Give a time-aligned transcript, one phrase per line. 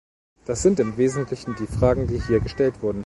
[0.45, 2.99] Das sind im wesentlichen die Fragen, die hier gestellt wurden.